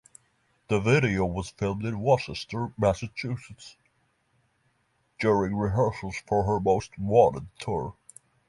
[0.67, 3.77] The video was filmed in Worcester, Massachusetts
[5.19, 7.95] during rehearsals for her Most Wanted Tour.